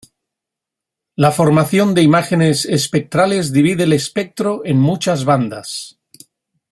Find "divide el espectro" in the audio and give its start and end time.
3.53-4.63